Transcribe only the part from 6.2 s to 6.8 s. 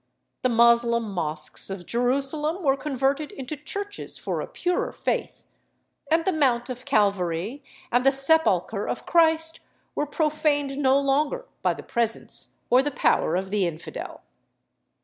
the mount